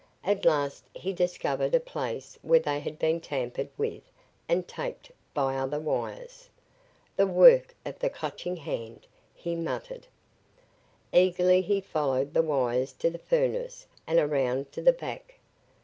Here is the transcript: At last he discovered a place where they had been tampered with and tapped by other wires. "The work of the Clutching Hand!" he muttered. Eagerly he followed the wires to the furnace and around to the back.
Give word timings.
At 0.23 0.45
last 0.45 0.83
he 0.95 1.13
discovered 1.13 1.75
a 1.75 1.79
place 1.79 2.39
where 2.41 2.59
they 2.59 2.79
had 2.79 2.97
been 2.97 3.21
tampered 3.21 3.69
with 3.77 4.01
and 4.49 4.67
tapped 4.67 5.11
by 5.35 5.55
other 5.55 5.79
wires. 5.79 6.49
"The 7.15 7.27
work 7.27 7.75
of 7.85 7.99
the 7.99 8.09
Clutching 8.09 8.55
Hand!" 8.57 9.05
he 9.35 9.55
muttered. 9.55 10.07
Eagerly 11.13 11.61
he 11.61 11.81
followed 11.81 12.33
the 12.33 12.41
wires 12.41 12.93
to 12.93 13.11
the 13.11 13.19
furnace 13.19 13.85
and 14.07 14.17
around 14.17 14.71
to 14.71 14.81
the 14.81 14.91
back. 14.91 15.37